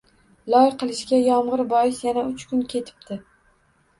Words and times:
Loy 0.53 0.69
qilishga 0.83 1.19
yomg'ir 1.25 1.61
bois 1.75 1.99
yana 2.07 2.23
uch 2.31 2.45
kun 2.53 2.63
ketibdi 2.75 3.19